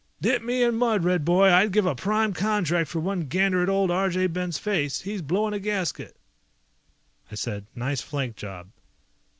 "Dip 0.19 0.41
me 0.41 0.63
in 0.63 0.77
mud, 0.77 1.03
Red 1.03 1.23
boy, 1.23 1.53
I'd 1.53 1.71
give 1.71 1.85
a 1.85 1.93
prime 1.93 2.33
contract 2.33 2.89
for 2.89 2.99
one 2.99 3.27
gander 3.27 3.61
at 3.61 3.69
old 3.69 3.91
Arjay 3.91 4.25
Ben's 4.27 4.57
face. 4.57 5.01
He's 5.01 5.21
blowing 5.21 5.53
a 5.53 5.59
gasket!" 5.59 6.15
I 7.31 7.35
said, 7.35 7.67
"Nice 7.75 8.01
flank 8.01 8.35
job." 8.35 8.69